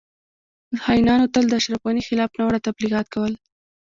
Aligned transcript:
خاینانو 0.83 1.25
تل 1.33 1.45
د 1.49 1.53
اشرف 1.59 1.81
غنی 1.85 2.03
خلاف 2.07 2.29
ناوړه 2.37 2.59
تبلیغات 2.67 3.07
کول 3.13 3.33